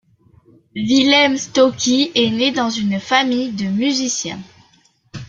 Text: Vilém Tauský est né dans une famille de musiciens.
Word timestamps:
Vilém 0.73 1.37
Tauský 1.53 2.11
est 2.15 2.31
né 2.31 2.51
dans 2.51 2.71
une 2.71 2.99
famille 2.99 3.51
de 3.51 3.65
musiciens. 3.65 4.39